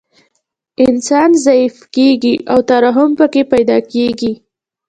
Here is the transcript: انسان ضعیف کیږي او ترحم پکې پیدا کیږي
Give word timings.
انسان 0.85 1.29
ضعیف 1.45 1.75
کیږي 1.95 2.35
او 2.51 2.59
ترحم 2.69 3.09
پکې 3.19 3.41
پیدا 3.53 3.77
کیږي 3.93 4.31